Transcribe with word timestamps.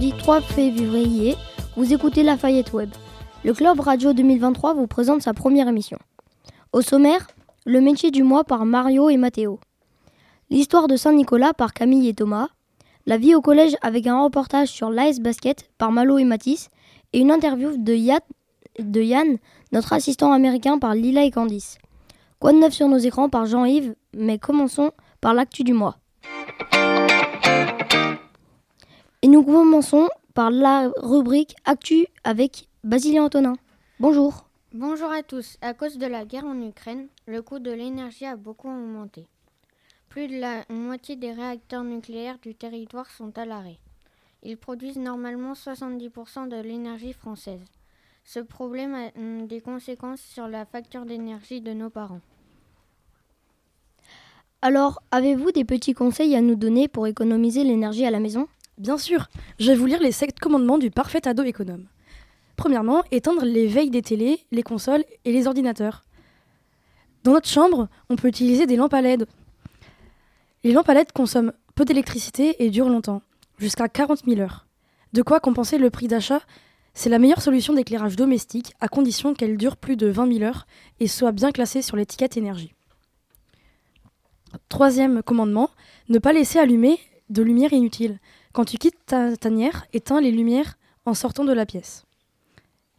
sommes 0.00 0.08
le 0.08 0.12
vendredi 0.12 0.12
3 0.18 0.40
février. 0.40 1.36
Vous 1.76 1.92
écoutez 1.92 2.22
Lafayette 2.22 2.72
Web. 2.72 2.90
Le 3.44 3.52
Club 3.52 3.80
Radio 3.80 4.12
2023 4.12 4.74
vous 4.74 4.86
présente 4.86 5.22
sa 5.22 5.34
première 5.34 5.68
émission. 5.68 5.98
Au 6.72 6.80
sommaire, 6.80 7.26
le 7.66 7.80
métier 7.80 8.10
du 8.10 8.22
mois 8.22 8.44
par 8.44 8.64
Mario 8.64 9.10
et 9.10 9.16
Mathéo. 9.16 9.58
L'histoire 10.50 10.88
de 10.88 10.96
Saint-Nicolas 10.96 11.52
par 11.52 11.72
Camille 11.72 12.08
et 12.08 12.14
Thomas. 12.14 12.48
La 13.06 13.16
vie 13.16 13.34
au 13.34 13.40
collège 13.40 13.76
avec 13.82 14.06
un 14.06 14.22
reportage 14.22 14.68
sur 14.68 14.90
l'AS 14.90 15.20
Basket 15.20 15.70
par 15.78 15.92
Malo 15.92 16.18
et 16.18 16.24
Matisse. 16.24 16.68
Et 17.12 17.20
une 17.20 17.30
interview 17.30 17.76
de, 17.76 18.20
de 18.78 19.00
Yann, 19.02 19.36
notre 19.72 19.92
assistant 19.92 20.32
américain 20.32 20.78
par 20.78 20.94
Lila 20.94 21.24
et 21.24 21.30
Candice. 21.30 21.78
Quoi 22.38 22.52
de 22.52 22.58
neuf 22.58 22.72
sur 22.72 22.88
nos 22.88 22.98
écrans 22.98 23.28
par 23.28 23.46
Jean-Yves, 23.46 23.94
mais 24.16 24.38
commençons 24.38 24.92
par 25.20 25.34
l'actu 25.34 25.62
du 25.64 25.72
mois. 25.72 25.96
Et 29.22 29.28
nous 29.28 29.44
commençons 29.44 30.08
par 30.32 30.50
la 30.50 30.90
rubrique 30.96 31.54
Actu 31.66 32.06
avec 32.24 32.68
Basile 32.84 33.20
Antonin. 33.20 33.52
Bonjour. 33.98 34.48
Bonjour 34.72 35.10
à 35.12 35.22
tous. 35.22 35.58
À 35.60 35.74
cause 35.74 35.98
de 35.98 36.06
la 36.06 36.24
guerre 36.24 36.46
en 36.46 36.58
Ukraine, 36.66 37.08
le 37.26 37.42
coût 37.42 37.58
de 37.58 37.70
l'énergie 37.70 38.24
a 38.24 38.36
beaucoup 38.36 38.68
augmenté. 38.68 39.26
Plus 40.08 40.26
de 40.26 40.40
la 40.40 40.64
moitié 40.70 41.16
des 41.16 41.32
réacteurs 41.32 41.84
nucléaires 41.84 42.38
du 42.40 42.54
territoire 42.54 43.10
sont 43.10 43.36
à 43.36 43.44
l'arrêt. 43.44 43.76
Ils 44.42 44.56
produisent 44.56 44.96
normalement 44.96 45.52
70% 45.52 46.48
de 46.48 46.56
l'énergie 46.56 47.12
française. 47.12 47.60
Ce 48.24 48.40
problème 48.40 48.94
a 48.94 49.10
hum, 49.18 49.46
des 49.46 49.60
conséquences 49.60 50.22
sur 50.22 50.48
la 50.48 50.64
facture 50.64 51.04
d'énergie 51.04 51.60
de 51.60 51.74
nos 51.74 51.90
parents. 51.90 52.22
Alors, 54.62 55.02
avez-vous 55.10 55.52
des 55.52 55.66
petits 55.66 55.92
conseils 55.92 56.34
à 56.36 56.40
nous 56.40 56.54
donner 56.54 56.88
pour 56.88 57.06
économiser 57.06 57.64
l'énergie 57.64 58.06
à 58.06 58.10
la 58.10 58.20
maison? 58.20 58.48
Bien 58.80 58.96
sûr, 58.96 59.28
je 59.58 59.66
vais 59.66 59.76
vous 59.76 59.84
lire 59.84 60.00
les 60.00 60.10
sept 60.10 60.40
commandements 60.40 60.78
du 60.78 60.90
parfait 60.90 61.28
ado 61.28 61.42
économe. 61.42 61.84
Premièrement, 62.56 63.04
éteindre 63.10 63.44
les 63.44 63.66
veilles 63.66 63.90
des 63.90 64.00
télés, 64.00 64.40
les 64.52 64.62
consoles 64.62 65.04
et 65.26 65.32
les 65.32 65.46
ordinateurs. 65.46 66.02
Dans 67.22 67.32
notre 67.32 67.46
chambre, 67.46 67.90
on 68.08 68.16
peut 68.16 68.28
utiliser 68.28 68.64
des 68.64 68.76
lampes 68.76 68.94
à 68.94 69.02
LED. 69.02 69.26
Les 70.64 70.72
lampes 70.72 70.88
à 70.88 70.94
LED 70.94 71.12
consomment 71.12 71.52
peu 71.74 71.84
d'électricité 71.84 72.64
et 72.64 72.70
durent 72.70 72.88
longtemps, 72.88 73.20
jusqu'à 73.58 73.86
40 73.86 74.24
000 74.26 74.40
heures. 74.40 74.66
De 75.12 75.20
quoi 75.20 75.40
compenser 75.40 75.76
le 75.76 75.90
prix 75.90 76.08
d'achat 76.08 76.40
C'est 76.94 77.10
la 77.10 77.18
meilleure 77.18 77.42
solution 77.42 77.74
d'éclairage 77.74 78.16
domestique 78.16 78.72
à 78.80 78.88
condition 78.88 79.34
qu'elle 79.34 79.58
dure 79.58 79.76
plus 79.76 79.96
de 79.96 80.06
20 80.06 80.38
000 80.38 80.44
heures 80.44 80.66
et 81.00 81.06
soit 81.06 81.32
bien 81.32 81.52
classée 81.52 81.82
sur 81.82 81.98
l'étiquette 81.98 82.38
énergie. 82.38 82.72
Troisième 84.70 85.22
commandement, 85.22 85.68
ne 86.08 86.18
pas 86.18 86.32
laisser 86.32 86.58
allumer 86.58 86.98
de 87.28 87.42
lumière 87.42 87.74
inutile. 87.74 88.18
Quand 88.52 88.64
tu 88.64 88.78
quittes 88.78 88.98
ta 89.06 89.36
tanière, 89.36 89.86
éteins 89.92 90.20
les 90.20 90.32
lumières 90.32 90.76
en 91.06 91.14
sortant 91.14 91.44
de 91.44 91.52
la 91.52 91.66
pièce. 91.66 92.04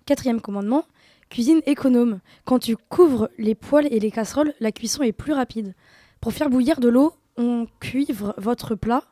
Quatrième 0.06 0.42
commandement, 0.42 0.86
cuisine 1.30 1.62
économe. 1.66 2.20
Quand 2.46 2.60
tu 2.60 2.78
couvres 2.78 3.30
les 3.38 3.56
poêles 3.56 3.88
et 3.92 4.00
les 4.00 4.12
casseroles, 4.12 4.54
la 4.60 4.72
cuisson 4.72 5.04
est 5.04 5.12
plus 5.12 5.34
rapide. 5.34 5.76
Pour 6.22 6.34
faire 6.34 6.50
bouillir 6.50 6.80
de 6.80 6.90
l'eau, 6.90 7.14
on 7.38 7.68
cuivre 7.80 8.34
votre 8.38 8.76
plat 8.76 9.04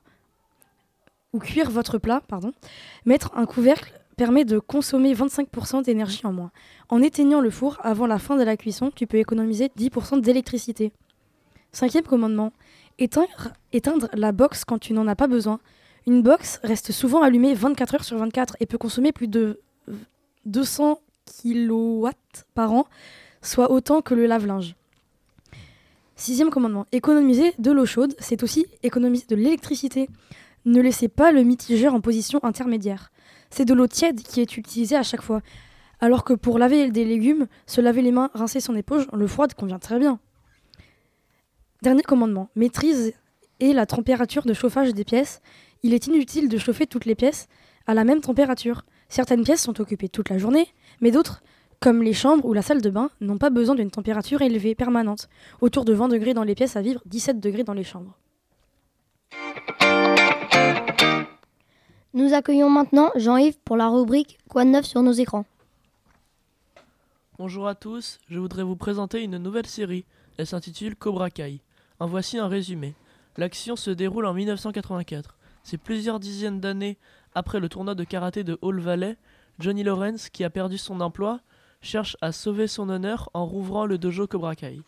ou 1.34 1.40
cuire 1.40 1.70
votre 1.70 1.98
plat, 1.98 2.22
pardon. 2.28 2.54
Mettre 3.06 3.32
un 3.36 3.46
couvercle 3.46 3.94
permet 4.16 4.46
de 4.46 4.60
consommer 4.60 5.14
25% 5.14 5.84
d'énergie 5.84 6.26
en 6.26 6.34
moins. 6.34 6.52
En 6.90 7.02
éteignant 7.02 7.42
le 7.42 7.50
four 7.50 7.78
avant 7.84 8.08
la 8.08 8.20
fin 8.20 8.36
de 8.36 8.44
la 8.44 8.58
cuisson, 8.58 8.92
tu 8.94 9.08
peux 9.08 9.18
économiser 9.18 9.72
10% 9.78 10.22
d'électricité. 10.22 10.92
Cinquième 11.72 12.04
commandement, 12.04 12.52
éteindre, 12.98 13.54
éteindre 13.72 14.10
la 14.14 14.32
box 14.32 14.66
quand 14.66 14.80
tu 14.80 14.94
n'en 14.94 15.08
as 15.08 15.16
pas 15.16 15.28
besoin. 15.28 15.60
Une 16.08 16.22
box 16.22 16.60
reste 16.64 16.92
souvent 16.92 17.22
allumée 17.22 17.54
24 17.54 17.96
heures 17.96 18.04
sur 18.04 18.18
24 18.18 18.58
et 18.60 18.66
peut 18.66 18.78
consommer 18.78 19.12
plus 19.12 19.28
de 19.28 19.60
200 20.46 21.00
kW 21.26 22.08
par 22.54 22.74
an, 22.74 22.86
soit 23.42 23.72
autant 23.72 24.02
que 24.02 24.14
le 24.14 24.26
lave-linge. 24.26 24.76
Sixième 26.16 26.50
commandement, 26.50 26.86
économiser 26.92 27.54
de 27.60 27.72
l'eau 27.72 27.86
chaude, 27.86 28.14
c'est 28.20 28.44
aussi 28.44 28.66
économiser 28.84 29.26
de 29.30 29.36
l'électricité. 29.36 30.10
Ne 30.66 30.82
laissez 30.82 31.08
pas 31.08 31.32
le 31.32 31.44
mitigeur 31.44 31.94
en 31.94 32.02
position 32.02 32.44
intermédiaire. 32.44 33.12
C'est 33.50 33.66
de 33.66 33.74
l'eau 33.74 33.88
tiède 33.88 34.22
qui 34.22 34.42
est 34.42 34.58
utilisée 34.58 34.98
à 34.98 35.04
chaque 35.04 35.22
fois. 35.22 35.42
Alors 36.02 36.24
que 36.24 36.34
pour 36.34 36.60
laver 36.60 36.92
des 36.92 37.06
légumes, 37.06 37.48
se 37.68 37.82
laver 37.82 38.02
les 38.02 38.12
mains, 38.12 38.30
rincer 38.34 38.60
son 38.60 38.76
éponge, 38.76 39.08
le 39.14 39.28
froid 39.28 39.48
convient 39.48 39.80
très 39.80 40.00
bien. 40.00 40.20
Dernier 41.82 42.04
commandement, 42.04 42.50
maîtrise 42.56 43.14
et 43.62 43.72
la 43.74 43.86
température 43.86 44.46
de 44.46 44.54
chauffage 44.54 44.94
des 44.94 45.06
pièces 45.06 45.42
il 45.84 45.94
est 45.94 46.08
inutile 46.08 46.50
de 46.50 46.58
chauffer 46.58 46.88
toutes 46.88 47.06
les 47.06 47.16
pièces 47.16 47.48
à 47.88 47.94
la 47.94 48.04
même 48.04 48.22
température. 48.22 48.84
Certaines 49.08 49.44
pièces 49.44 49.64
sont 49.64 49.80
occupées 49.82 50.10
toute 50.10 50.30
la 50.30 50.38
journée, 50.38 50.68
mais 51.02 51.12
d'autres, 51.12 51.42
comme 51.80 52.04
les 52.04 52.14
chambres 52.14 52.46
ou 52.46 52.54
la 52.54 52.62
salle 52.62 52.82
de 52.82 52.90
bain, 52.90 53.10
n'ont 53.22 53.38
pas 53.38 53.50
besoin 53.50 53.76
d'une 53.76 53.92
température 53.92 54.42
élevée 54.42 54.76
permanente, 54.76 55.30
autour 55.62 55.86
de 55.86 55.94
20 55.94 56.10
degrés 56.10 56.34
dans 56.34 56.44
les 56.44 56.56
pièces 56.56 56.76
à 56.76 56.82
vivre, 56.82 57.02
17 57.06 57.40
degrés 57.40 57.64
dans 57.64 57.74
les 57.74 57.84
chambres. 57.84 58.18
Nous 62.14 62.34
accueillons 62.34 62.70
maintenant 62.70 63.12
Jean-Yves 63.16 63.60
pour 63.64 63.78
la 63.78 63.88
rubrique 63.88 64.40
Quoi 64.50 64.66
de 64.66 64.72
neuf 64.72 64.86
sur 64.86 65.02
nos 65.02 65.12
écrans? 65.12 65.46
Bonjour 67.38 67.68
à 67.68 67.76
tous, 67.76 68.20
je 68.28 68.40
voudrais 68.40 68.64
vous 68.64 68.76
présenter 68.76 69.24
une 69.24 69.38
nouvelle 69.38 69.68
série. 69.68 70.06
Elle 70.38 70.48
s'intitule 70.48 70.96
Cobra 70.96 71.30
Kai. 71.30 71.62
En 72.00 72.08
voici 72.08 72.38
un 72.38 72.48
résumé. 72.48 72.96
L'action 73.38 73.78
se 73.78 73.92
déroule 73.92 74.26
en 74.26 74.34
1984. 74.34 75.39
C'est 75.64 75.78
plusieurs 75.78 76.20
dizaines 76.20 76.60
d'années 76.60 76.98
après 77.36 77.60
le 77.60 77.70
tournoi 77.70 77.96
de 77.96 78.04
karaté 78.04 78.44
de 78.44 78.58
Hall 78.62 78.80
Valley, 78.80 79.18
Johnny 79.60 79.84
Lawrence, 79.84 80.30
qui 80.30 80.44
a 80.44 80.50
perdu 80.50 80.78
son 80.78 81.02
emploi, 81.02 81.42
cherche 81.82 82.18
à 82.22 82.32
sauver 82.32 82.68
son 82.68 82.90
honneur 82.90 83.30
en 83.34 83.46
rouvrant 83.46 83.86
le 83.86 83.98
dojo 83.98 84.28
Cobra 84.28 84.56
Kai. 84.56 84.82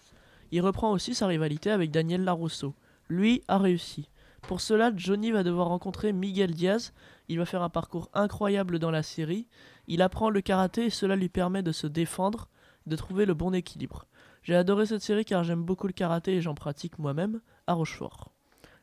Il 0.52 0.62
reprend 0.62 0.92
aussi 0.92 1.16
sa 1.16 1.28
rivalité 1.28 1.72
avec 1.72 1.92
Daniel 1.92 2.24
Larusso. 2.24 2.74
Lui 3.10 3.44
a 3.48 3.58
réussi. 3.58 4.10
Pour 4.42 4.60
cela, 4.60 4.92
Johnny 4.96 5.32
va 5.32 5.44
devoir 5.44 5.68
rencontrer 5.68 6.14
Miguel 6.14 6.52
Diaz. 6.52 6.94
Il 7.30 7.38
va 7.38 7.46
faire 7.46 7.62
un 7.62 7.70
parcours 7.70 8.10
incroyable 8.14 8.80
dans 8.80 8.92
la 8.92 9.04
série. 9.04 9.48
Il 9.88 10.02
apprend 10.02 10.30
le 10.30 10.42
karaté 10.42 10.86
et 10.86 10.90
cela 10.90 11.16
lui 11.16 11.30
permet 11.30 11.64
de 11.64 11.72
se 11.72 11.88
défendre, 11.88 12.50
de 12.86 12.96
trouver 12.96 13.26
le 13.26 13.34
bon 13.34 13.54
équilibre. 13.54 14.08
J'ai 14.44 14.56
adoré 14.56 14.86
cette 14.88 15.04
série 15.04 15.26
car 15.26 15.44
j'aime 15.44 15.64
beaucoup 15.64 15.88
le 15.88 15.94
karaté 15.94 16.36
et 16.36 16.42
j'en 16.42 16.56
pratique 16.56 16.98
moi-même 17.00 17.42
à 17.68 17.74
Rochefort. 17.74 18.32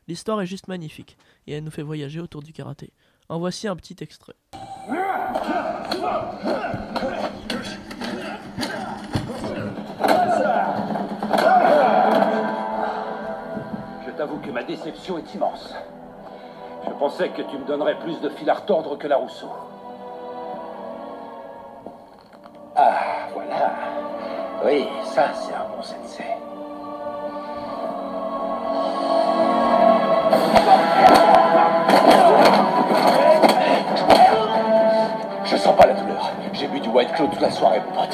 L'histoire 0.09 0.41
est 0.41 0.47
juste 0.47 0.67
magnifique 0.67 1.19
et 1.45 1.53
elle 1.53 1.63
nous 1.63 1.69
fait 1.69 1.83
voyager 1.83 2.19
autour 2.19 2.41
du 2.41 2.51
karaté. 2.51 2.91
En 3.29 3.37
voici 3.37 3.67
un 3.67 3.75
petit 3.75 3.95
extrait. 4.01 4.33
Je 14.03 14.11
t'avoue 14.17 14.39
que 14.39 14.49
ma 14.49 14.63
déception 14.63 15.19
est 15.19 15.31
immense. 15.35 15.75
Je 16.87 16.91
pensais 16.93 17.29
que 17.29 17.43
tu 17.43 17.59
me 17.59 17.65
donnerais 17.67 17.99
plus 17.99 18.19
de 18.19 18.29
fil 18.29 18.49
à 18.49 18.55
retordre 18.55 18.97
que 18.97 19.05
la 19.05 19.17
Rousseau. 19.17 19.51
Ah, 22.75 23.27
voilà. 23.31 23.75
Oui, 24.65 24.87
ça, 25.13 25.31
c'est 25.35 25.48
toute 37.39 37.47
la 37.47 37.51
soirée, 37.51 37.79
mon 37.79 37.93
pote. 37.93 38.11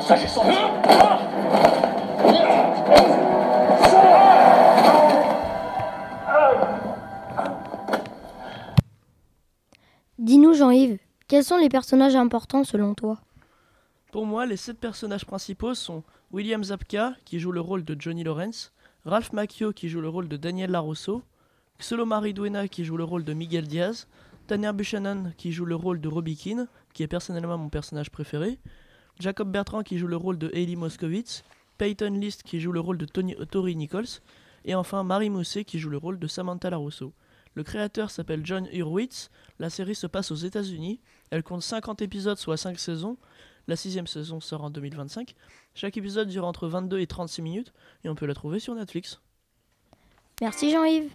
Ça, 0.00 0.16
j'ai 0.16 0.26
senti. 0.26 0.56
Dis-nous 10.18 10.54
Jean-Yves, 10.54 10.98
quels 11.28 11.44
sont 11.44 11.56
les 11.56 11.68
personnages 11.68 12.16
importants 12.16 12.64
selon 12.64 12.94
toi? 12.94 13.18
Pour 14.10 14.26
moi, 14.26 14.44
les 14.46 14.56
sept 14.56 14.78
personnages 14.78 15.24
principaux 15.24 15.74
sont 15.74 16.02
William 16.32 16.64
Zabka, 16.64 17.14
qui 17.24 17.38
joue 17.38 17.52
le 17.52 17.60
rôle 17.60 17.84
de 17.84 17.96
Johnny 17.98 18.24
Lawrence, 18.24 18.72
Ralph 19.04 19.32
Macchio, 19.32 19.72
qui 19.72 19.88
joue 19.88 20.00
le 20.00 20.08
rôle 20.08 20.28
de 20.28 20.36
Daniel 20.36 20.70
Larosso, 20.70 21.22
Xolo 21.80 22.06
Mariduena, 22.06 22.68
qui 22.68 22.84
joue 22.84 22.96
le 22.96 23.04
rôle 23.04 23.24
de 23.24 23.32
Miguel 23.34 23.66
Diaz, 23.66 24.08
Tanner 24.52 24.72
Buchanan, 24.74 25.32
qui 25.38 25.50
joue 25.50 25.64
le 25.64 25.74
rôle 25.74 25.98
de 25.98 26.08
Robbie 26.08 26.36
Keane, 26.36 26.68
qui 26.92 27.02
est 27.02 27.08
personnellement 27.08 27.56
mon 27.56 27.70
personnage 27.70 28.10
préféré, 28.10 28.58
Jacob 29.18 29.50
Bertrand, 29.50 29.82
qui 29.82 29.96
joue 29.96 30.06
le 30.06 30.16
rôle 30.16 30.36
de 30.36 30.50
Hayley 30.52 30.76
Moskowitz, 30.76 31.42
Peyton 31.78 32.10
List, 32.20 32.42
qui 32.42 32.60
joue 32.60 32.70
le 32.70 32.80
rôle 32.80 32.98
de 32.98 33.06
Tony, 33.06 33.34
Tori 33.50 33.74
Nichols, 33.74 34.20
et 34.66 34.74
enfin 34.74 35.04
Marie 35.04 35.30
Mousset, 35.30 35.64
qui 35.64 35.78
joue 35.78 35.88
le 35.88 35.96
rôle 35.96 36.18
de 36.18 36.26
Samantha 36.26 36.68
Larosso. 36.68 37.14
Le 37.54 37.62
créateur 37.62 38.10
s'appelle 38.10 38.44
John 38.44 38.68
Hurwitz, 38.70 39.30
la 39.58 39.70
série 39.70 39.94
se 39.94 40.06
passe 40.06 40.30
aux 40.30 40.34
États-Unis, 40.34 41.00
elle 41.30 41.42
compte 41.42 41.62
50 41.62 42.02
épisodes, 42.02 42.36
soit 42.36 42.58
5 42.58 42.78
saisons, 42.78 43.16
la 43.68 43.76
sixième 43.76 44.06
saison 44.06 44.40
sort 44.40 44.64
en 44.64 44.68
2025. 44.68 45.34
Chaque 45.72 45.96
épisode 45.96 46.28
dure 46.28 46.44
entre 46.44 46.68
22 46.68 47.00
et 47.00 47.06
36 47.06 47.40
minutes 47.40 47.72
et 48.04 48.10
on 48.10 48.14
peut 48.14 48.26
la 48.26 48.34
trouver 48.34 48.60
sur 48.60 48.74
Netflix. 48.74 49.22
Merci 50.42 50.70
Jean-Yves. 50.70 51.10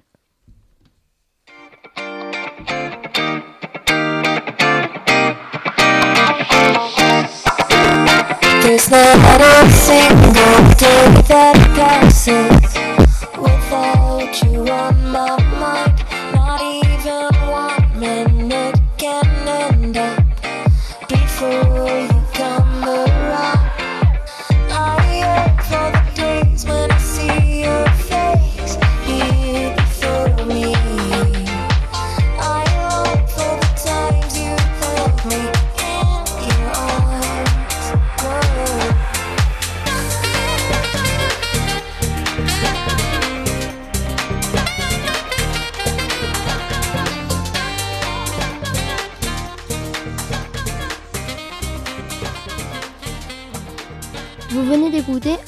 There's 8.89 9.17
not 9.17 9.41
a 9.41 9.69
single 9.69 10.63
day 10.79 11.21
that 11.27 11.46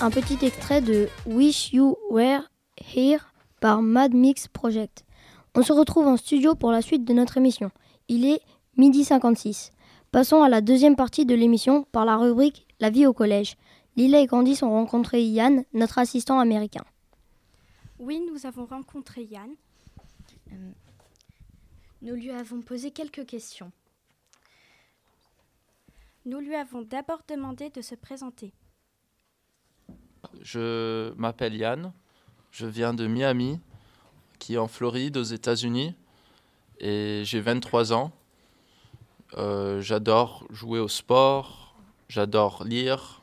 un 0.10 0.22
petit 0.22 0.44
extrait 0.44 0.82
de 0.82 1.08
Wish 1.28 1.72
You 1.72 1.96
Were 2.10 2.42
Here 2.78 3.20
par 3.62 3.84
Mad 3.84 4.12
Mix 4.12 4.48
Project. 4.48 5.06
On 5.54 5.62
se 5.62 5.72
retrouve 5.72 6.08
en 6.08 6.18
studio 6.18 6.56
pour 6.56 6.72
la 6.72 6.82
suite 6.82 7.06
de 7.06 7.14
notre 7.14 7.38
émission. 7.38 7.70
Il 8.08 8.26
est 8.26 8.42
midi 8.76 9.04
56. 9.04 9.72
Passons 10.12 10.42
à 10.42 10.50
la 10.50 10.62
deuxième 10.62 10.96
partie 10.96 11.28
de 11.28 11.36
l'émission 11.36 11.84
par 11.92 12.06
la 12.06 12.18
rubrique 12.18 12.66
La 12.80 12.90
vie 12.90 13.06
au 13.06 13.14
collège. 13.14 13.56
Lila 13.98 14.20
et 14.20 14.26
Candice 14.26 14.64
ont 14.64 14.72
rencontré 14.72 15.22
Yann, 15.22 15.64
notre 15.74 16.00
assistant 16.00 16.40
américain. 16.40 16.86
Oui, 18.00 18.20
nous 18.32 18.48
avons 18.48 18.66
rencontré 18.66 19.22
Yann. 19.22 19.52
Euh, 20.52 20.72
Nous 22.02 22.16
lui 22.16 22.32
avons 22.32 22.62
posé 22.62 22.90
quelques 22.90 23.28
questions. 23.28 23.72
Nous 26.26 26.40
lui 26.40 26.56
avons 26.56 26.82
d'abord 26.82 27.22
demandé 27.28 27.70
de 27.70 27.84
se 27.84 27.94
présenter. 27.94 28.54
Je 30.42 31.12
m'appelle 31.18 31.56
Yann, 31.56 31.92
je 32.52 32.66
viens 32.66 32.94
de 32.94 33.08
Miami, 33.08 33.60
qui 34.40 34.56
est 34.56 34.58
en 34.58 34.68
Floride, 34.68 35.18
aux 35.18 35.24
États-Unis, 35.24 35.96
et 36.80 37.22
j'ai 37.26 37.42
23 37.42 37.94
ans. 37.94 38.12
Euh, 39.38 39.82
j'adore 39.82 40.46
jouer 40.50 40.80
au 40.80 40.88
sport, 40.88 41.76
j'adore 42.08 42.64
lire, 42.64 43.22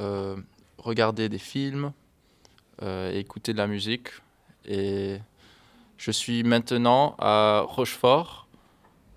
euh, 0.00 0.36
regarder 0.78 1.28
des 1.28 1.38
films, 1.38 1.92
euh, 2.82 3.12
écouter 3.12 3.52
de 3.52 3.58
la 3.58 3.66
musique. 3.66 4.08
Et 4.66 5.18
je 5.98 6.10
suis 6.10 6.42
maintenant 6.42 7.14
à 7.18 7.64
Rochefort 7.66 8.46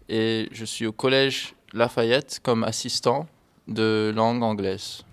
et 0.09 0.49
je 0.51 0.65
suis 0.65 0.85
au 0.85 0.91
collège 0.91 1.53
Lafayette 1.73 2.39
comme 2.43 2.63
assistant 2.63 3.27
de 3.67 4.11
langue 4.15 4.43
anglaise. 4.43 5.03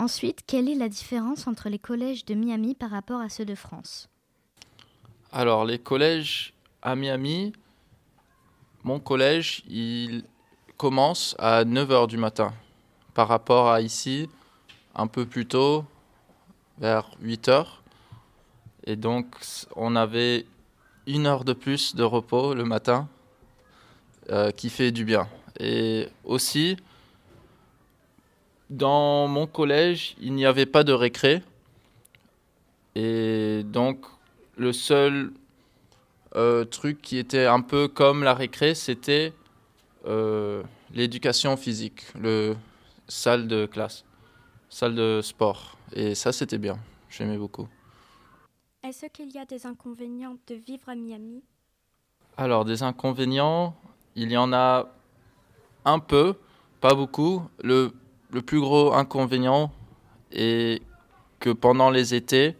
Ensuite, 0.00 0.40
quelle 0.46 0.70
est 0.70 0.74
la 0.74 0.88
différence 0.88 1.46
entre 1.46 1.68
les 1.68 1.78
collèges 1.78 2.24
de 2.24 2.32
Miami 2.32 2.74
par 2.74 2.88
rapport 2.88 3.20
à 3.20 3.28
ceux 3.28 3.44
de 3.44 3.54
France? 3.54 4.08
Alors, 5.30 5.66
les 5.66 5.78
collèges 5.78 6.54
à 6.80 6.96
Miami, 6.96 7.52
mon 8.82 8.98
collège, 8.98 9.62
il 9.68 10.24
commence 10.78 11.36
à 11.38 11.64
9h 11.64 12.06
du 12.06 12.16
matin. 12.16 12.54
Par 13.12 13.28
rapport 13.28 13.68
à 13.68 13.82
ici, 13.82 14.30
un 14.94 15.06
peu 15.06 15.26
plus 15.26 15.44
tôt, 15.44 15.84
vers 16.78 17.10
8h. 17.22 17.66
Et 18.84 18.96
donc, 18.96 19.26
on 19.76 19.96
avait 19.96 20.46
une 21.06 21.26
heure 21.26 21.44
de 21.44 21.52
plus 21.52 21.94
de 21.94 22.04
repos 22.04 22.54
le 22.54 22.64
matin, 22.64 23.06
euh, 24.30 24.50
qui 24.50 24.70
fait 24.70 24.92
du 24.92 25.04
bien. 25.04 25.28
Et 25.58 26.08
aussi, 26.24 26.78
dans 28.70 29.26
mon 29.26 29.46
collège, 29.46 30.16
il 30.20 30.32
n'y 30.34 30.46
avait 30.46 30.66
pas 30.66 30.84
de 30.84 30.92
récré. 30.92 31.42
Et 32.94 33.62
donc, 33.64 34.06
le 34.56 34.72
seul 34.72 35.32
euh, 36.36 36.64
truc 36.64 37.02
qui 37.02 37.18
était 37.18 37.46
un 37.46 37.60
peu 37.60 37.88
comme 37.88 38.22
la 38.22 38.34
récré, 38.34 38.74
c'était 38.74 39.32
euh, 40.06 40.62
l'éducation 40.94 41.56
physique, 41.56 42.06
le 42.18 42.56
salle 43.08 43.48
de 43.48 43.66
classe, 43.66 44.04
salle 44.68 44.94
de 44.94 45.20
sport. 45.22 45.76
Et 45.92 46.14
ça, 46.14 46.32
c'était 46.32 46.58
bien. 46.58 46.78
J'aimais 47.10 47.36
beaucoup. 47.36 47.68
Est-ce 48.84 49.06
qu'il 49.06 49.30
y 49.30 49.38
a 49.38 49.44
des 49.44 49.66
inconvénients 49.66 50.36
de 50.46 50.54
vivre 50.54 50.88
à 50.88 50.94
Miami? 50.94 51.42
Alors, 52.36 52.64
des 52.64 52.82
inconvénients, 52.82 53.74
il 54.14 54.30
y 54.30 54.36
en 54.36 54.52
a 54.52 54.88
un 55.84 55.98
peu, 55.98 56.36
pas 56.80 56.94
beaucoup. 56.94 57.42
Le, 57.62 57.92
le 58.32 58.42
plus 58.42 58.60
gros 58.60 58.92
inconvénient 58.92 59.72
est 60.32 60.82
que 61.40 61.50
pendant 61.50 61.90
les 61.90 62.14
étés, 62.14 62.56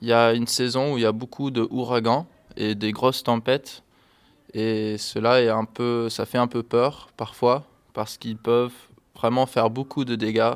il 0.00 0.08
y 0.08 0.12
a 0.12 0.32
une 0.32 0.46
saison 0.46 0.94
où 0.94 0.98
il 0.98 1.02
y 1.02 1.06
a 1.06 1.12
beaucoup 1.12 1.50
de 1.50 1.66
ouragans 1.70 2.26
et 2.56 2.74
des 2.74 2.92
grosses 2.92 3.22
tempêtes. 3.22 3.82
Et 4.54 4.96
cela 4.98 5.42
est 5.42 5.48
un 5.48 5.64
peu, 5.64 6.08
ça 6.08 6.26
fait 6.26 6.38
un 6.38 6.46
peu 6.46 6.62
peur 6.62 7.10
parfois 7.16 7.64
parce 7.92 8.16
qu'ils 8.16 8.38
peuvent 8.38 8.72
vraiment 9.14 9.46
faire 9.46 9.70
beaucoup 9.70 10.04
de 10.04 10.16
dégâts 10.16 10.54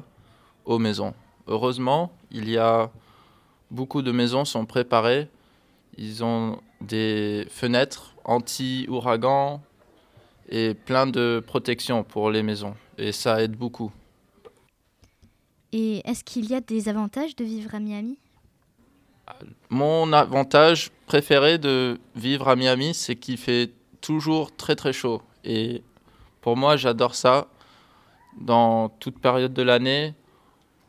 aux 0.64 0.78
maisons. 0.78 1.14
Heureusement, 1.46 2.10
il 2.30 2.48
y 2.48 2.56
a 2.56 2.90
beaucoup 3.70 4.02
de 4.02 4.10
maisons 4.12 4.44
sont 4.44 4.64
préparées. 4.64 5.28
Ils 5.98 6.24
ont 6.24 6.58
des 6.80 7.46
fenêtres 7.50 8.14
anti-ouragan 8.24 9.60
et 10.48 10.74
plein 10.74 11.06
de 11.06 11.42
protections 11.46 12.02
pour 12.02 12.30
les 12.30 12.42
maisons. 12.42 12.74
Et 12.98 13.12
ça 13.12 13.42
aide 13.42 13.52
beaucoup. 13.56 13.92
Et 15.76 16.08
est-ce 16.08 16.22
qu'il 16.22 16.48
y 16.48 16.54
a 16.54 16.60
des 16.60 16.88
avantages 16.88 17.34
de 17.34 17.44
vivre 17.44 17.74
à 17.74 17.80
Miami? 17.80 18.16
Mon 19.70 20.12
avantage 20.12 20.92
préféré 21.06 21.58
de 21.58 21.98
vivre 22.14 22.46
à 22.48 22.54
Miami, 22.54 22.94
c'est 22.94 23.16
qu'il 23.16 23.38
fait 23.38 23.72
toujours 24.00 24.54
très 24.54 24.76
très 24.76 24.92
chaud. 24.92 25.20
Et 25.42 25.82
pour 26.42 26.56
moi, 26.56 26.76
j'adore 26.76 27.16
ça. 27.16 27.48
Dans 28.40 28.88
toute 28.88 29.18
période 29.18 29.52
de 29.52 29.62
l'année, 29.62 30.14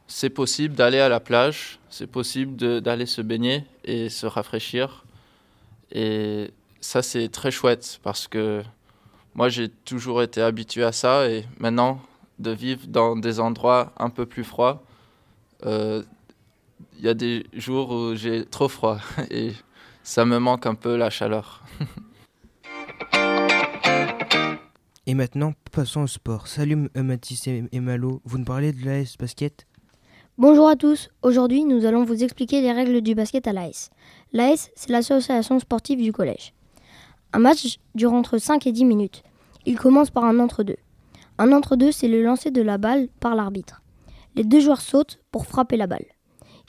c'est 0.06 0.30
possible 0.30 0.76
d'aller 0.76 1.00
à 1.00 1.10
la 1.10 1.20
plage, 1.20 1.80
c'est 1.90 2.06
possible 2.06 2.56
d'aller 2.80 3.08
se 3.08 3.24
baigner 3.24 3.64
et 3.86 4.10
se 4.10 4.28
rafraîchir. 4.28 5.04
Et 5.92 6.52
ça, 6.80 7.02
c'est 7.02 7.30
très 7.30 7.50
chouette 7.50 8.00
parce 8.04 8.28
que 8.28 8.62
moi, 9.34 9.50
j'ai 9.50 9.70
toujours 9.70 10.22
été 10.22 10.44
habitué 10.44 10.84
à 10.84 10.92
ça 10.92 11.28
et 11.28 11.44
maintenant, 11.58 12.00
de 12.40 12.52
vivre 12.52 12.88
dans 12.88 13.16
des 13.16 13.40
endroits 13.40 13.94
un 13.98 14.10
peu 14.10 14.26
plus 14.26 14.44
froids, 14.44 14.84
euh, 15.66 16.04
il 16.98 17.06
y 17.06 17.10
a 17.10 17.14
des 17.14 17.46
jours 17.54 17.92
où 17.92 18.16
j'ai 18.16 18.46
trop 18.46 18.68
froid 18.68 19.00
et 19.30 19.54
ça 20.04 20.26
me 20.26 20.40
manque 20.40 20.66
un 20.66 20.76
peu 20.76 20.96
la 20.96 21.10
chaleur. 21.10 21.64
Et 25.08 25.14
maintenant, 25.14 25.54
passons 25.72 26.02
au 26.02 26.08
sport. 26.08 26.48
Salut 26.48 26.90
euh, 26.98 27.04
Mathis 27.04 27.48
et, 27.48 27.64
et 27.72 27.80
Malo, 27.80 28.22
vous 28.26 28.40
nous 28.40 28.44
parlez 28.44 28.74
de 28.74 28.84
l'AS 28.84 29.18
Basket? 29.20 29.68
Bonjour 30.40 30.68
à 30.68 30.76
tous, 30.76 31.10
aujourd'hui 31.22 31.64
nous 31.64 31.86
allons 31.86 32.04
vous 32.04 32.24
expliquer 32.24 32.60
les 32.60 32.72
règles 32.72 33.02
du 33.02 33.14
basket 33.14 33.48
à 33.48 33.54
l'AS. 33.54 33.92
L'AS, 34.34 34.72
c'est 34.76 34.90
l'association 34.90 35.60
sportive 35.60 36.02
du 36.02 36.12
collège. 36.12 36.54
Un 37.34 37.40
match 37.40 37.78
dure 37.94 38.14
entre 38.14 38.40
5 38.40 38.66
et 38.66 38.72
10 38.72 38.84
minutes. 38.86 39.24
Il 39.66 39.78
commence 39.78 40.10
par 40.10 40.26
un 40.26 40.40
entre-deux. 40.40 40.78
Un 41.38 41.52
entre-deux, 41.52 41.92
c'est 41.92 42.08
le 42.08 42.24
lancer 42.24 42.52
de 42.52 42.62
la 42.62 42.78
balle 42.78 43.10
par 43.20 43.36
l'arbitre. 43.36 43.82
Les 44.36 44.44
deux 44.44 44.60
joueurs 44.60 44.82
sautent 44.82 45.20
pour 45.32 45.46
frapper 45.46 45.78
la 45.78 45.88
balle. 45.88 46.06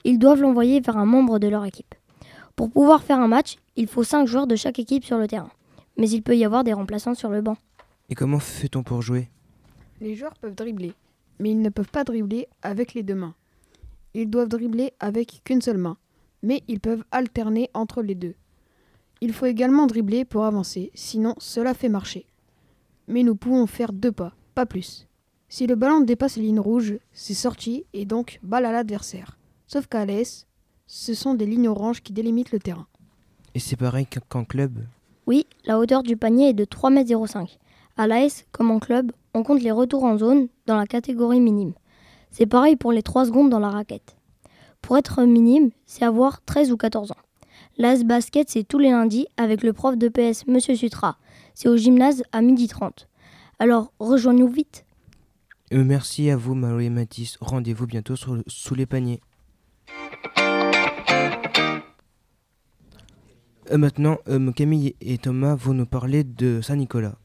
Ils 0.03 0.19
doivent 0.19 0.41
l'envoyer 0.41 0.79
vers 0.79 0.97
un 0.97 1.05
membre 1.05 1.39
de 1.39 1.47
leur 1.47 1.65
équipe. 1.65 1.95
Pour 2.55 2.71
pouvoir 2.71 3.03
faire 3.03 3.19
un 3.19 3.27
match, 3.27 3.57
il 3.75 3.87
faut 3.87 4.03
5 4.03 4.25
joueurs 4.25 4.47
de 4.47 4.55
chaque 4.55 4.79
équipe 4.79 5.05
sur 5.05 5.17
le 5.17 5.27
terrain. 5.27 5.51
Mais 5.97 6.09
il 6.09 6.21
peut 6.21 6.35
y 6.35 6.45
avoir 6.45 6.63
des 6.63 6.73
remplaçants 6.73 7.13
sur 7.13 7.29
le 7.29 7.41
banc. 7.41 7.57
Et 8.09 8.15
comment 8.15 8.39
fait-on 8.39 8.83
pour 8.83 9.01
jouer? 9.01 9.29
Les 10.01 10.15
joueurs 10.15 10.35
peuvent 10.35 10.55
dribbler, 10.55 10.93
mais 11.39 11.51
ils 11.51 11.61
ne 11.61 11.69
peuvent 11.69 11.89
pas 11.89 12.03
dribbler 12.03 12.47
avec 12.61 12.93
les 12.93 13.03
deux 13.03 13.15
mains. 13.15 13.35
Ils 14.13 14.29
doivent 14.29 14.47
dribbler 14.47 14.93
avec 14.99 15.41
qu'une 15.43 15.61
seule 15.61 15.77
main, 15.77 15.97
mais 16.43 16.63
ils 16.67 16.79
peuvent 16.79 17.03
alterner 17.11 17.69
entre 17.73 18.01
les 18.01 18.15
deux. 18.15 18.35
Il 19.21 19.33
faut 19.33 19.45
également 19.45 19.87
dribbler 19.87 20.25
pour 20.25 20.45
avancer, 20.45 20.91
sinon 20.93 21.35
cela 21.37 21.73
fait 21.73 21.89
marcher. 21.89 22.27
Mais 23.07 23.23
nous 23.23 23.35
pouvons 23.35 23.65
faire 23.67 23.91
deux 23.91 24.11
pas, 24.11 24.33
pas 24.57 24.65
plus. 24.65 25.05
Si 25.49 25.67
le 25.67 25.75
ballon 25.75 26.01
dépasse 26.01 26.35
les 26.37 26.41
lignes 26.41 26.59
rouges, 26.59 26.97
c'est 27.13 27.35
sorti 27.35 27.85
et 27.93 28.05
donc 28.05 28.39
balle 28.41 28.65
à 28.65 28.71
l'adversaire. 28.71 29.37
Sauf 29.67 29.85
qu'à 29.85 30.03
l'AS, 30.03 30.47
ce 30.87 31.13
sont 31.13 31.35
des 31.35 31.45
lignes 31.45 31.67
oranges 31.67 32.01
qui 32.01 32.11
délimitent 32.11 32.51
le 32.51 32.57
terrain. 32.57 32.87
Et 33.53 33.59
c'est 33.59 33.75
pareil 33.75 34.07
qu'en- 34.07 34.21
qu'en 34.27 34.45
club 34.45 34.79
Oui, 35.27 35.45
la 35.65 35.77
hauteur 35.77 36.01
du 36.01 36.17
panier 36.17 36.49
est 36.49 36.53
de 36.53 36.65
3,05 36.65 37.39
m. 37.41 37.47
À 37.97 38.07
l'AS, 38.07 38.45
comme 38.51 38.71
en 38.71 38.79
club, 38.79 39.11
on 39.35 39.43
compte 39.43 39.61
les 39.61 39.69
retours 39.71 40.03
en 40.05 40.17
zone 40.17 40.47
dans 40.65 40.75
la 40.75 40.87
catégorie 40.87 41.39
minime. 41.39 41.73
C'est 42.31 42.47
pareil 42.47 42.75
pour 42.75 42.91
les 42.91 43.03
3 43.03 43.25
secondes 43.25 43.51
dans 43.51 43.59
la 43.59 43.69
raquette. 43.69 44.15
Pour 44.81 44.97
être 44.97 45.21
minime, 45.23 45.69
c'est 45.85 46.03
avoir 46.05 46.43
13 46.45 46.71
ou 46.71 46.77
14 46.77 47.11
ans. 47.11 47.23
L'AS 47.77 48.03
basket, 48.03 48.49
c'est 48.49 48.63
tous 48.63 48.79
les 48.79 48.89
lundis 48.89 49.27
avec 49.37 49.61
le 49.61 49.71
prof 49.71 49.95
de 49.97 50.07
PS, 50.09 50.47
Monsieur 50.47 50.73
Sutra. 50.75 51.17
C'est 51.53 51.69
au 51.69 51.77
gymnase 51.77 52.23
à 52.31 52.41
12h30. 52.41 53.05
Alors, 53.59 53.91
rejoins-nous 53.99 54.47
vite. 54.47 54.85
Euh, 55.73 55.83
merci 55.83 56.29
à 56.29 56.37
vous, 56.37 56.53
Marie 56.55 56.85
et 56.85 56.89
Mathis. 56.89 57.37
Rendez-vous 57.41 57.87
bientôt 57.87 58.15
sur 58.15 58.35
le- 58.35 58.43
sous 58.47 58.75
les 58.75 58.85
paniers. 58.85 59.21
Euh, 63.69 63.77
maintenant, 63.77 64.17
euh, 64.29 64.51
Camille 64.53 64.95
et 65.01 65.17
Thomas 65.17 65.55
vont 65.55 65.73
nous 65.73 65.85
parler 65.85 66.23
de 66.23 66.61
Saint-Nicolas. 66.61 67.15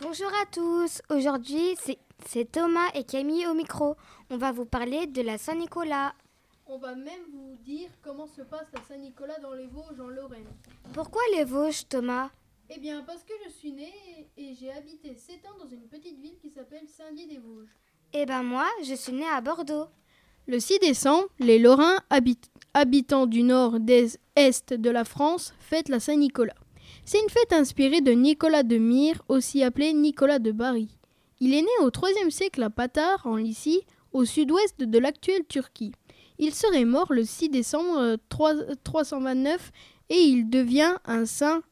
Bonjour 0.00 0.30
à 0.42 0.46
tous, 0.50 1.00
aujourd'hui 1.10 1.76
c'est- 1.80 1.98
c'est 2.26 2.50
Thomas 2.50 2.88
et 2.94 3.04
Camille 3.04 3.46
au 3.46 3.54
micro. 3.54 3.96
On 4.30 4.36
va 4.36 4.50
vous 4.50 4.64
parler 4.64 5.06
de 5.06 5.22
la 5.22 5.38
Saint-Nicolas. 5.38 6.12
On 6.66 6.78
va 6.78 6.94
même 6.96 7.22
vous 7.32 7.56
dire 7.64 7.88
comment 8.02 8.26
se 8.26 8.42
passe 8.42 8.66
la 8.74 8.80
Saint-Nicolas 8.88 9.38
dans 9.42 9.52
les 9.52 9.66
Vosges 9.68 10.00
en 10.00 10.08
Lorraine. 10.08 10.44
Pourquoi 10.92 11.22
les 11.36 11.44
Vosges, 11.44 11.86
Thomas? 11.88 12.30
Eh 12.70 12.78
bien, 12.80 13.02
parce 13.06 13.22
que 13.22 13.32
je 13.44 13.50
suis 13.50 13.72
né 13.72 13.92
et 14.36 14.54
j'ai 14.58 14.72
habité 14.72 15.14
7 15.14 15.40
ans 15.46 15.62
dans 15.62 15.68
une 15.68 15.86
petite 15.88 16.18
ville 16.20 16.38
qui 16.40 16.50
s'appelle 16.50 16.86
Saint-Dié-des-Vosges. 16.88 17.68
Eh 18.14 18.24
ben 18.26 18.42
moi, 18.42 18.66
je 18.82 18.94
suis 18.94 19.12
née 19.12 19.26
à 19.28 19.40
Bordeaux. 19.40 19.86
Le 20.46 20.58
6 20.58 20.78
décembre, 20.80 21.28
les 21.38 21.58
Lorrains, 21.58 21.98
habit- 22.10 22.38
habitants 22.74 23.26
du 23.26 23.42
nord-est 23.42 24.72
de 24.74 24.90
la 24.90 25.04
France, 25.04 25.54
fêtent 25.60 25.88
la 25.88 26.00
Saint-Nicolas. 26.00 26.54
C'est 27.04 27.20
une 27.20 27.30
fête 27.30 27.52
inspirée 27.52 28.00
de 28.00 28.12
Nicolas 28.12 28.62
de 28.62 28.76
Myre, 28.78 29.22
aussi 29.28 29.62
appelé 29.62 29.92
Nicolas 29.92 30.38
de 30.38 30.52
Bari. 30.52 30.88
Il 31.40 31.54
est 31.54 31.62
né 31.62 31.68
au 31.80 31.90
IIIe 31.90 32.30
siècle 32.32 32.62
à 32.62 32.70
Patar, 32.70 33.26
en 33.26 33.36
Lycie, 33.36 33.82
au 34.12 34.24
sud-ouest 34.24 34.78
de 34.78 34.98
l'actuelle 34.98 35.44
Turquie. 35.46 35.92
Il 36.38 36.54
serait 36.54 36.84
mort 36.84 37.12
le 37.12 37.24
6 37.24 37.50
décembre 37.50 37.98
euh, 37.98 38.16
3 38.28 38.54
329 38.84 39.72
et 40.10 40.18
il 40.20 40.48
devient 40.48 40.96
un 41.04 41.24
saint. 41.26 41.62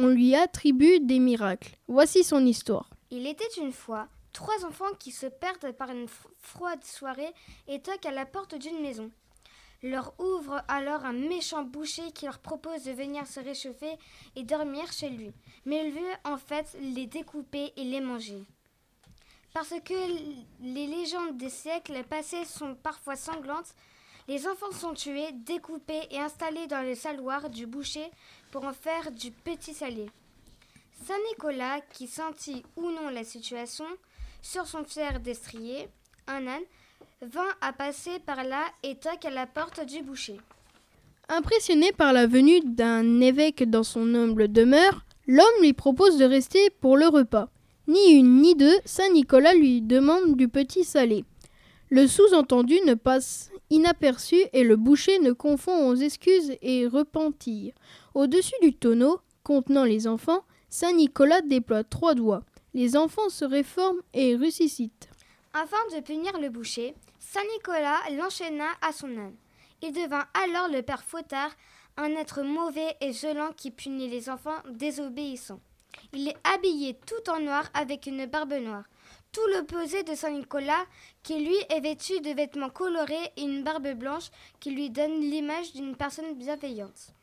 On 0.00 0.06
lui 0.06 0.36
attribue 0.36 1.00
des 1.00 1.18
miracles. 1.18 1.74
Voici 1.88 2.22
son 2.22 2.46
histoire. 2.46 2.88
Il 3.10 3.26
était 3.26 3.60
une 3.60 3.72
fois 3.72 4.06
trois 4.32 4.64
enfants 4.64 4.94
qui 5.00 5.10
se 5.10 5.26
perdent 5.26 5.72
par 5.72 5.90
une 5.90 6.06
froide 6.38 6.84
soirée 6.84 7.32
et 7.66 7.80
toquent 7.80 8.06
à 8.06 8.12
la 8.12 8.24
porte 8.24 8.54
d'une 8.54 8.80
maison. 8.80 9.10
Leur 9.82 10.14
ouvre 10.20 10.62
alors 10.68 11.04
un 11.04 11.12
méchant 11.12 11.64
boucher 11.64 12.12
qui 12.12 12.26
leur 12.26 12.38
propose 12.38 12.84
de 12.84 12.92
venir 12.92 13.26
se 13.26 13.40
réchauffer 13.40 13.90
et 14.36 14.44
dormir 14.44 14.92
chez 14.92 15.08
lui. 15.08 15.32
Mais 15.64 15.84
il 15.84 15.92
veut 15.92 16.14
en 16.24 16.36
fait 16.36 16.76
les 16.80 17.06
découper 17.06 17.72
et 17.76 17.82
les 17.82 18.00
manger. 18.00 18.44
Parce 19.52 19.74
que 19.84 19.94
les 20.60 20.86
légendes 20.86 21.36
des 21.36 21.50
siècles 21.50 22.04
passés 22.04 22.44
sont 22.44 22.76
parfois 22.76 23.16
sanglantes, 23.16 23.74
les 24.28 24.46
enfants 24.46 24.70
sont 24.72 24.92
tués, 24.92 25.32
découpés 25.32 26.06
et 26.10 26.20
installés 26.20 26.66
dans 26.66 26.82
le 26.82 26.94
saloir 26.94 27.48
du 27.48 27.66
boucher 27.66 28.10
pour 28.50 28.64
en 28.64 28.72
faire 28.72 29.10
du 29.12 29.30
petit 29.30 29.74
salé. 29.74 30.06
Saint 31.06 31.14
Nicolas, 31.30 31.80
qui 31.92 32.06
sentit 32.06 32.62
ou 32.76 32.90
non 32.90 33.08
la 33.10 33.24
situation, 33.24 33.86
sur 34.42 34.66
son 34.66 34.84
fier 34.84 35.20
destrier, 35.20 35.88
un 36.26 36.46
âne, 36.46 36.62
vint 37.22 37.54
à 37.60 37.72
passer 37.72 38.18
par 38.26 38.44
là 38.44 38.64
et 38.82 38.96
toque 38.96 39.24
à 39.24 39.30
la 39.30 39.46
porte 39.46 39.84
du 39.86 40.02
boucher. 40.02 40.38
Impressionné 41.28 41.92
par 41.92 42.12
la 42.12 42.26
venue 42.26 42.60
d'un 42.60 43.20
évêque 43.20 43.68
dans 43.68 43.82
son 43.82 44.14
humble 44.14 44.50
demeure, 44.50 45.04
l'homme 45.26 45.62
lui 45.62 45.72
propose 45.72 46.16
de 46.16 46.24
rester 46.24 46.70
pour 46.80 46.96
le 46.96 47.06
repas. 47.06 47.48
Ni 47.86 48.12
une 48.12 48.40
ni 48.40 48.54
deux, 48.54 48.76
Saint 48.84 49.10
Nicolas 49.10 49.54
lui 49.54 49.80
demande 49.80 50.36
du 50.36 50.48
petit 50.48 50.84
salé. 50.84 51.24
Le 51.90 52.06
sous-entendu 52.06 52.74
ne 52.86 52.94
passe 52.94 53.50
inaperçu 53.70 54.36
et 54.52 54.62
le 54.62 54.76
boucher 54.76 55.18
ne 55.20 55.32
confond 55.32 55.88
aux 55.88 55.94
excuses 55.94 56.52
et 56.62 56.86
repentir. 56.86 57.72
Au-dessus 58.18 58.56
du 58.62 58.74
tonneau, 58.74 59.20
contenant 59.44 59.84
les 59.84 60.08
enfants, 60.08 60.42
Saint 60.68 60.92
Nicolas 60.92 61.40
déploie 61.40 61.84
trois 61.84 62.16
doigts. 62.16 62.42
Les 62.74 62.96
enfants 62.96 63.28
se 63.28 63.44
réforment 63.44 64.02
et 64.12 64.34
ressuscitent. 64.34 65.08
Afin 65.54 65.76
de 65.94 66.00
punir 66.00 66.36
le 66.40 66.48
boucher, 66.48 66.96
Saint 67.20 67.44
Nicolas 67.54 68.00
l'enchaîna 68.16 68.66
à 68.82 68.90
son 68.90 69.16
âne. 69.16 69.36
Il 69.82 69.92
devint 69.92 70.26
alors 70.34 70.66
le 70.66 70.82
père 70.82 71.04
Fautard, 71.04 71.52
un 71.96 72.10
être 72.16 72.42
mauvais 72.42 72.96
et 73.00 73.12
violent 73.12 73.52
qui 73.56 73.70
punit 73.70 74.08
les 74.08 74.28
enfants 74.28 74.64
désobéissants. 74.68 75.60
Il 76.12 76.26
est 76.26 76.36
habillé 76.42 76.98
tout 77.06 77.30
en 77.30 77.38
noir 77.38 77.70
avec 77.72 78.06
une 78.06 78.26
barbe 78.26 78.54
noire. 78.54 78.88
Tout 79.30 79.46
l'opposé 79.54 80.02
de 80.02 80.16
Saint 80.16 80.32
Nicolas, 80.32 80.86
qui 81.22 81.38
lui 81.38 81.56
est 81.68 81.80
vêtu 81.80 82.20
de 82.20 82.30
vêtements 82.30 82.70
colorés 82.70 83.30
et 83.36 83.42
une 83.42 83.62
barbe 83.62 83.92
blanche 83.92 84.30
qui 84.58 84.72
lui 84.72 84.90
donne 84.90 85.20
l'image 85.20 85.72
d'une 85.72 85.94
personne 85.94 86.34
bienveillante. 86.34 87.14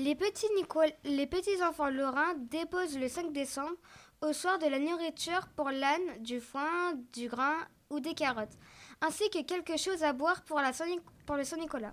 Les 0.00 0.14
petits, 0.14 0.46
Nicol- 0.56 0.92
les 1.04 1.26
petits 1.26 1.60
enfants 1.68 1.90
lorrains 1.90 2.34
déposent 2.50 2.96
le 2.96 3.08
5 3.08 3.32
décembre 3.32 3.74
au 4.22 4.32
soir 4.32 4.58
de 4.60 4.66
la 4.66 4.78
nourriture 4.78 5.48
pour 5.56 5.70
l'âne, 5.70 6.22
du 6.22 6.38
foin, 6.40 6.94
du 7.12 7.28
grain 7.28 7.56
ou 7.90 7.98
des 7.98 8.14
carottes, 8.14 8.56
ainsi 9.02 9.28
que 9.30 9.42
quelque 9.42 9.76
chose 9.76 10.04
à 10.04 10.12
boire 10.12 10.42
pour, 10.42 10.60
la 10.60 10.72
Saint- 10.72 10.84
pour 11.26 11.34
le 11.34 11.42
Saint-Nicolas. 11.42 11.92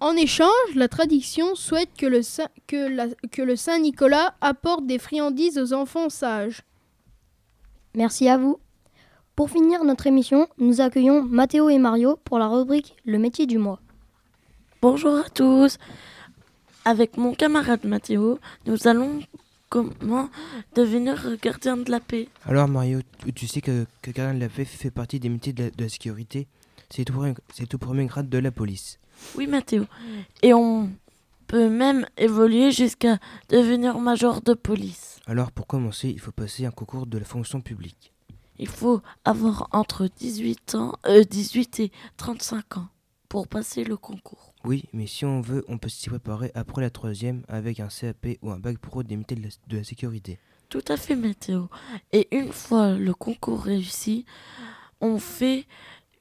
En 0.00 0.16
échange, 0.16 0.74
la 0.74 0.88
tradition 0.88 1.54
souhaite 1.54 1.94
que 1.96 2.06
le, 2.06 2.22
Saint, 2.22 2.48
que, 2.66 2.88
la- 2.88 3.14
que 3.30 3.42
le 3.42 3.54
Saint 3.54 3.78
Nicolas 3.78 4.34
apporte 4.40 4.86
des 4.86 4.98
friandises 4.98 5.56
aux 5.58 5.72
enfants 5.72 6.08
sages. 6.10 6.62
Merci 7.94 8.28
à 8.28 8.38
vous. 8.38 8.58
Pour 9.36 9.50
finir 9.50 9.84
notre 9.84 10.08
émission, 10.08 10.48
nous 10.58 10.80
accueillons 10.80 11.22
Mathéo 11.22 11.68
et 11.68 11.78
Mario 11.78 12.18
pour 12.24 12.38
la 12.40 12.48
rubrique 12.48 12.96
Le 13.04 13.18
métier 13.18 13.46
du 13.46 13.58
mois. 13.58 13.78
Bonjour 14.82 15.14
à 15.16 15.28
tous. 15.30 15.76
Avec 16.90 17.16
mon 17.16 17.34
camarade 17.34 17.84
Mathéo, 17.84 18.40
nous 18.66 18.88
allons 18.88 19.20
comment 19.68 20.28
devenir 20.74 21.36
gardien 21.40 21.76
de 21.76 21.88
la 21.88 22.00
paix. 22.00 22.26
Alors 22.44 22.66
Mario, 22.66 22.98
tu- 23.36 23.46
sais 23.46 23.60
que, 23.60 23.86
que 24.02 24.10
gardien 24.10 24.34
de 24.34 24.40
la 24.40 24.48
paix 24.48 24.64
fait 24.64 24.90
partie 24.90 25.20
des 25.20 25.28
métiers 25.28 25.52
de 25.52 25.62
la, 25.64 25.70
de 25.70 25.84
la 25.84 25.88
sécurité. 25.88 26.48
C'est 26.90 27.04
tout, 27.04 27.14
tout 27.68 27.78
premier 27.78 28.06
grade 28.06 28.28
de 28.28 28.38
la 28.38 28.50
police. 28.50 28.98
Oui 29.36 29.46
Mathéo. 29.46 29.84
Et 30.42 30.52
on 30.52 30.90
peut 31.46 31.68
même 31.70 32.06
évoluer 32.16 32.72
jusqu'à 32.72 33.18
devenir 33.48 34.00
major 34.00 34.40
de 34.42 34.54
police. 34.54 35.20
Alors 35.28 35.52
pour 35.52 35.68
commencer, 35.68 36.08
il 36.08 36.18
faut 36.18 36.32
passer 36.32 36.66
un 36.66 36.72
concours 36.72 37.06
de 37.06 37.18
la 37.18 37.24
fonction 37.24 37.60
publique. 37.60 38.12
Il 38.58 38.66
faut 38.68 39.00
avoir 39.24 39.68
entre 39.70 40.08
18 40.18 40.74
ans, 40.74 40.92
euh, 41.06 41.22
18 41.22 41.78
et 41.80 41.92
35 42.16 42.78
ans 42.78 42.88
pour 43.28 43.46
passer 43.46 43.84
le 43.84 43.96
concours. 43.96 44.49
Oui, 44.64 44.84
mais 44.92 45.06
si 45.06 45.24
on 45.24 45.40
veut, 45.40 45.64
on 45.68 45.78
peut 45.78 45.88
s'y 45.88 46.08
préparer 46.08 46.50
après 46.54 46.82
la 46.82 46.90
troisième 46.90 47.42
avec 47.48 47.80
un 47.80 47.88
CAP 47.88 48.38
ou 48.42 48.50
un 48.50 48.58
bac 48.58 48.78
pro 48.78 49.02
des 49.02 49.16
métiers 49.16 49.36
de 49.36 49.42
la, 49.42 49.48
de 49.68 49.76
la 49.78 49.84
sécurité. 49.84 50.38
Tout 50.68 50.84
à 50.88 50.96
fait 50.96 51.16
Mathéo. 51.16 51.68
Et 52.12 52.28
une 52.36 52.52
fois 52.52 52.92
le 52.92 53.14
concours 53.14 53.62
réussi, 53.62 54.26
on 55.00 55.18
fait 55.18 55.66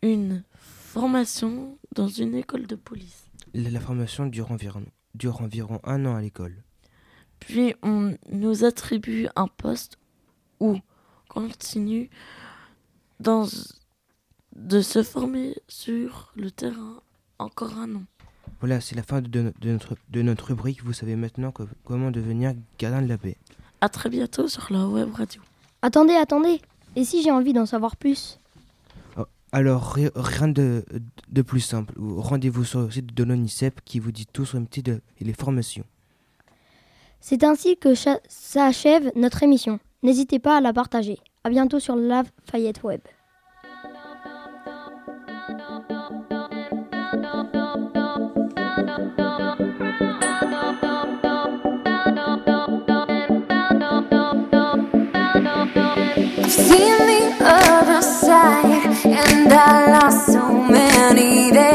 une 0.02 0.44
formation 0.54 1.78
dans 1.94 2.08
une 2.08 2.34
école 2.34 2.66
de 2.66 2.76
police. 2.76 3.26
La, 3.54 3.70
la 3.70 3.80
formation 3.80 4.26
dure 4.26 4.52
environ, 4.52 4.86
dure 5.16 5.42
environ 5.42 5.80
un 5.84 6.06
an 6.06 6.16
à 6.16 6.22
l'école. 6.22 6.64
Puis 7.40 7.76
on 7.84 8.18
nous 8.32 8.64
attribue 8.64 9.28
un 9.36 9.48
poste 9.48 9.98
où 10.60 10.80
continue 11.28 12.10
dans, 13.20 13.48
de 14.56 14.82
se 14.82 15.04
former 15.04 15.56
sur 15.68 16.32
le 16.36 16.52
terrain 16.52 17.02
encore 17.38 17.78
un 17.78 17.96
an. 17.96 18.04
Voilà, 18.60 18.82
c'est 18.82 18.96
la 18.96 19.04
fin 19.04 19.22
de, 19.22 19.28
de- 19.28 19.54
de 19.62 19.70
notre, 19.72 19.96
de 20.10 20.22
notre 20.22 20.48
rubrique. 20.48 20.84
Vous 20.84 20.94
savez 20.94 21.16
maintenant 21.16 21.52
que- 21.52 21.64
comment 21.86 22.12
devenir 22.12 22.54
gardien 22.78 23.02
de 23.02 23.08
la 23.08 23.18
paix. 23.18 23.38
À 23.82 23.88
très 23.90 24.10
bientôt 24.10 24.48
sur 24.48 24.68
la 24.72 24.88
web 24.88 25.14
radio. 25.14 25.42
Attendez, 25.82 26.16
attendez. 26.16 26.60
Et 26.96 27.06
si 27.06 27.22
j'ai 27.24 27.32
envie 27.32 27.54
d'en 27.54 27.66
savoir 27.66 27.96
plus? 27.96 28.38
Oh, 29.18 29.24
Alors, 29.54 29.94
ri- 29.94 30.10
rien 30.16 30.50
de, 30.50 30.84
de 31.30 31.42
plus 31.42 31.62
simple. 31.62 31.94
Rendez-vous 31.98 32.66
sur 32.66 32.82
le 32.82 32.92
site 32.92 33.14
de 33.14 33.24
l'ONICEP 33.24 33.80
qui 33.86 34.00
vous 34.00 34.12
dit 34.12 34.26
tout 34.26 34.44
sur 34.46 34.58
les 34.58 34.64
métiers 34.64 34.84
de- 34.84 35.02
et 35.20 35.24
les 35.24 35.34
formations. 35.34 35.86
C'est 37.22 37.44
ainsi 37.44 37.78
que 37.78 37.94
cha- 37.96 38.20
s'achève 38.28 39.12
notre 39.16 39.44
émission. 39.44 39.80
N'hésitez 40.04 40.40
pas 40.40 40.58
à 40.58 40.62
la 40.62 40.74
partager. 40.74 41.18
À 41.46 41.50
bientôt 41.50 41.80
sur 41.80 41.96
Lafayette 41.96 42.84
Web. 42.84 43.02
money. 61.10 61.50
day. 61.52 61.69